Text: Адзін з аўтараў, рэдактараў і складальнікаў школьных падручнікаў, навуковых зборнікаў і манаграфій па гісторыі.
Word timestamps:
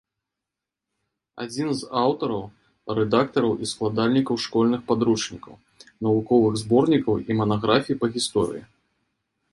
Адзін 1.43 1.67
з 1.81 1.89
аўтараў, 2.03 2.41
рэдактараў 2.99 3.53
і 3.63 3.69
складальнікаў 3.73 4.41
школьных 4.47 4.81
падручнікаў, 4.89 5.53
навуковых 6.07 6.53
зборнікаў 6.63 7.23
і 7.29 7.39
манаграфій 7.43 7.99
па 8.05 8.11
гісторыі. 8.17 8.63